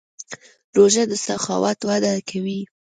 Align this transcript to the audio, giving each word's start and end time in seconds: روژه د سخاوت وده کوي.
روژه 0.77 1.03
د 1.09 1.13
سخاوت 1.25 1.79
وده 1.89 2.11
کوي. 2.29 2.59